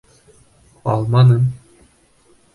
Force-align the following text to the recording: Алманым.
Алманым. 0.95 1.45